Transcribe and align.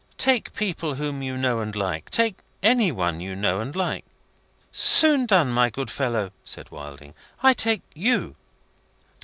Take 0.17 0.55
people 0.55 0.95
whom 0.95 1.21
you 1.21 1.37
know 1.37 1.59
and 1.59 1.75
like. 1.75 2.09
Take 2.09 2.39
any 2.63 2.91
one 2.91 3.19
you 3.21 3.35
know 3.35 3.59
and 3.59 3.75
like." 3.75 4.03
"Soon 4.71 5.27
done, 5.27 5.51
my 5.51 5.69
good 5.69 5.91
fellow," 5.91 6.31
said 6.43 6.71
Wilding. 6.71 7.13
"I 7.43 7.53
take 7.53 7.83
you." 7.93 8.35